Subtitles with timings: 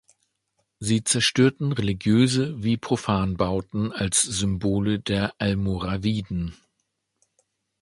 [0.79, 6.57] Sie zerstörten religiöse wie Profanbauten als Symbole der Almoraviden.